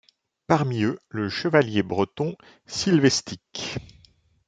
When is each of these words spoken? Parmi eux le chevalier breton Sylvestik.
Parmi 0.47 0.81
eux 0.81 0.97
le 1.09 1.29
chevalier 1.29 1.83
breton 1.83 2.35
Sylvestik. 2.65 3.77